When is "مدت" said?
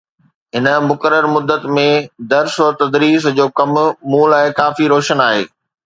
1.35-1.63